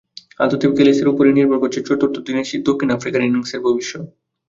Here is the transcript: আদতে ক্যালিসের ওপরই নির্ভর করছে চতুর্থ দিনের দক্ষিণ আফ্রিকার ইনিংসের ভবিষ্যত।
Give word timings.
আদতে 0.39 0.65
ক্যালিসের 0.69 1.07
ওপরই 1.07 1.35
নির্ভর 1.37 1.61
করছে 1.63 1.79
চতুর্থ 1.81 2.15
দিনের 2.19 2.45
দক্ষিণ 2.67 2.89
আফ্রিকার 2.91 3.21
ইনিংসের 3.21 3.61
ভবিষ্যত। 3.65 4.03